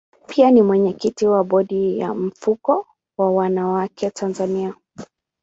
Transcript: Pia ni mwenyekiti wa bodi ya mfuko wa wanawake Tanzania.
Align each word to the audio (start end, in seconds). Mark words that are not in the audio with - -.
Pia 0.27 0.51
ni 0.51 0.61
mwenyekiti 0.61 1.27
wa 1.27 1.43
bodi 1.43 1.99
ya 1.99 2.13
mfuko 2.13 2.87
wa 3.17 3.31
wanawake 3.31 4.09
Tanzania. 4.09 4.73